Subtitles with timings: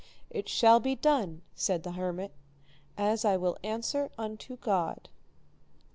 [0.31, 2.33] It shall be done, said the hermit,
[2.97, 5.09] as I will answer unto God.